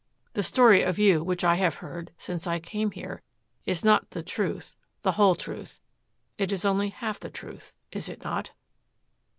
[0.33, 3.21] The story of you which I have heard since I came here
[3.67, 5.79] is not the truth, the whole truth.
[6.39, 8.49] It is only half the truth is it not?"